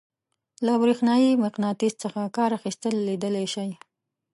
له 0.65 0.73
برېښنايي 0.81 1.31
مقناطیس 1.45 1.93
څخه 2.03 2.21
کار 2.37 2.51
اخیستل 2.59 2.93
لیدلی 3.07 3.45
شئ. 3.53 3.69